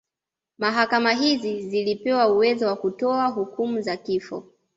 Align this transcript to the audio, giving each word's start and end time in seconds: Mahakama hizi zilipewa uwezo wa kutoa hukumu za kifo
Mahakama 0.57 1.11
hizi 1.11 1.61
zilipewa 1.69 2.27
uwezo 2.27 2.67
wa 2.67 2.75
kutoa 2.75 3.27
hukumu 3.27 3.81
za 3.81 3.97
kifo 3.97 4.43